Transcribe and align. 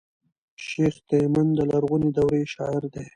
شېخ 0.65 0.95
تیمن 1.09 1.47
د 1.57 1.59
لرغوني 1.69 2.09
دورې 2.17 2.41
شاعر 2.53 2.83
دﺉ. 2.93 3.07